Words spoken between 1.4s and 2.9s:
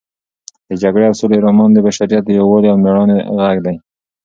رومان د بشریت د یووالي او